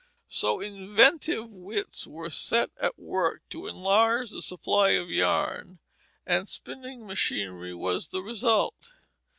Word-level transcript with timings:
So 0.29 0.59
inventive 0.61 1.51
wits 1.51 2.07
were 2.07 2.31
set 2.31 2.71
at 2.81 2.97
work 2.97 3.43
to 3.51 3.67
enlarge 3.67 4.31
the 4.31 4.41
supply 4.41 4.93
of 4.93 5.11
yarn, 5.11 5.77
and 6.25 6.49
spinning 6.49 7.05
machinery 7.05 7.75
was 7.75 8.07
the 8.07 8.23
result. 8.23 8.95